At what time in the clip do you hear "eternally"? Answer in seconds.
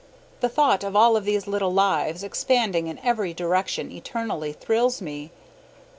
3.91-4.51